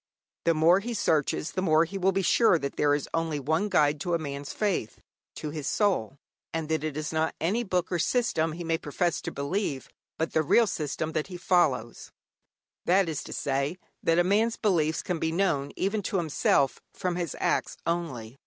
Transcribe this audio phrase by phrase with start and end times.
[0.45, 3.69] The more he searches, the more he will be sure that there is only one
[3.69, 4.97] guide to a man's faith,
[5.35, 6.17] to his soul,
[6.51, 10.41] and that is not any book or system he may profess to believe, but the
[10.41, 12.09] real system that he follows
[12.87, 17.15] that is to say, that a man's beliefs can be known even to himself from
[17.15, 18.39] his acts only.